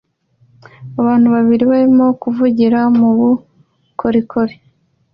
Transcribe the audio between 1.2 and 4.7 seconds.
babiri barimo kuvugira mubukorikori